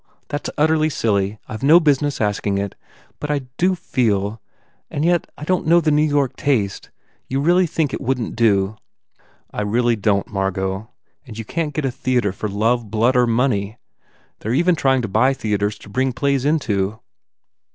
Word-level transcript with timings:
That 0.29 0.49
s 0.49 0.53
utterly 0.57 0.89
silly. 0.89 1.37
I 1.47 1.55
ve 1.57 1.67
no 1.67 1.79
business 1.79 2.19
asking 2.19 2.57
it.... 2.57 2.73
But 3.19 3.29
I 3.29 3.41
do 3.57 3.75
feel 3.75 4.41
And 4.89 5.05
yet 5.05 5.27
I 5.37 5.43
don 5.43 5.63
t 5.65 5.69
know 5.69 5.79
the 5.79 5.91
New 5.91 6.01
York 6.01 6.35
taste 6.35 6.89
You 7.27 7.39
really 7.39 7.67
think 7.67 7.93
it 7.93 8.01
wouldn 8.01 8.29
t 8.31 8.31
do?" 8.31 8.77
"I 9.51 9.61
really 9.61 9.95
don 9.95 10.23
t, 10.23 10.31
Margot. 10.31 10.89
And 11.27 11.37
you 11.37 11.45
can 11.45 11.67
t 11.67 11.73
get 11.73 11.85
a 11.85 11.91
theatre 11.91 12.31
for 12.31 12.49
love, 12.49 12.89
blood 12.89 13.15
or 13.15 13.27
money. 13.27 13.77
They 14.39 14.49
re 14.49 14.57
even 14.57 14.75
trying 14.75 15.03
to 15.03 15.07
buy 15.07 15.35
theatres 15.35 15.77
to 15.77 15.87
bring 15.87 16.13
plays 16.13 16.45
into. 16.45 16.99